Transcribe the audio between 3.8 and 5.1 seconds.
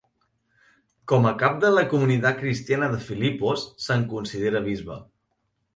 se'n considera bisbe.